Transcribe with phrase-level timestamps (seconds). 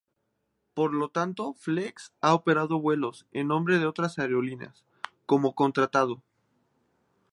[0.73, 4.83] Por lo tanto, Flex ha operado vuelos en nombre de otras aerolíneas,
[5.27, 6.23] como contratado.